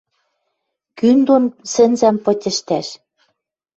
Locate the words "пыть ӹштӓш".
2.23-2.87